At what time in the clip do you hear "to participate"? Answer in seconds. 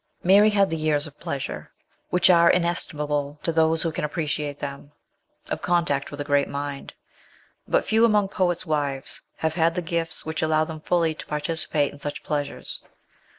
11.13-11.91